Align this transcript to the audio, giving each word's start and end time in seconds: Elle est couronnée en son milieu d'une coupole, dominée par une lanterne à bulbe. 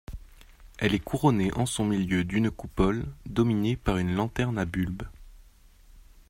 Elle 0.79 0.95
est 0.95 0.99
couronnée 1.03 1.53
en 1.53 1.67
son 1.67 1.85
milieu 1.85 2.23
d'une 2.23 2.49
coupole, 2.49 3.05
dominée 3.27 3.77
par 3.77 3.97
une 3.97 4.15
lanterne 4.15 4.57
à 4.57 4.65
bulbe. 4.65 5.03